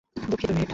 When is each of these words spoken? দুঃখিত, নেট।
দুঃখিত, 0.29 0.51
নেট। 0.51 0.69